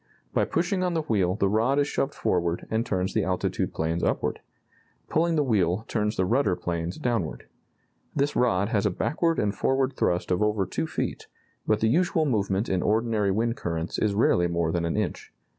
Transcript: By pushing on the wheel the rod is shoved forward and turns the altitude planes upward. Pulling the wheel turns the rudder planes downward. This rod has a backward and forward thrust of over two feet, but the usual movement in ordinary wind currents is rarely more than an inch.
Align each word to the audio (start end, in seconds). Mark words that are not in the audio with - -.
By 0.33 0.45
pushing 0.45 0.81
on 0.81 0.95
the 0.95 1.03
wheel 1.03 1.35
the 1.35 1.47
rod 1.47 1.77
is 1.77 1.87
shoved 1.87 2.15
forward 2.15 2.65
and 2.71 2.83
turns 2.83 3.13
the 3.13 3.23
altitude 3.23 3.71
planes 3.71 4.03
upward. 4.03 4.39
Pulling 5.09 5.35
the 5.35 5.43
wheel 5.43 5.85
turns 5.87 6.15
the 6.15 6.25
rudder 6.25 6.55
planes 6.55 6.97
downward. 6.97 7.45
This 8.15 8.35
rod 8.35 8.69
has 8.69 8.87
a 8.87 8.89
backward 8.89 9.37
and 9.37 9.53
forward 9.53 9.93
thrust 9.93 10.31
of 10.31 10.41
over 10.41 10.65
two 10.65 10.87
feet, 10.87 11.27
but 11.67 11.81
the 11.81 11.87
usual 11.87 12.25
movement 12.25 12.67
in 12.67 12.81
ordinary 12.81 13.29
wind 13.29 13.57
currents 13.57 13.99
is 13.99 14.15
rarely 14.15 14.47
more 14.47 14.71
than 14.71 14.85
an 14.85 14.97
inch. 14.97 15.31